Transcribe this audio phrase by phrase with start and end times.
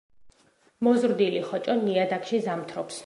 [0.87, 2.99] მოზრდილი ხოჭო ნიადაგში ზამთრობს.